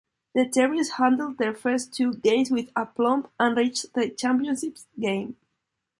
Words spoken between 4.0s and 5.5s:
championship game.